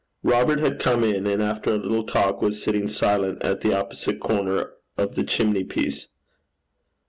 [0.23, 4.19] Robert had come in, and after a little talk was sitting silent at the opposite
[4.19, 6.07] corner of the chimney piece.